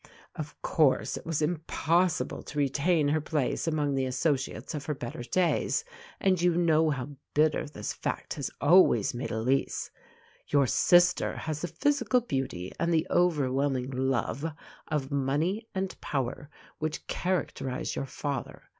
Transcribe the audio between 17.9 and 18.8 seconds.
your father.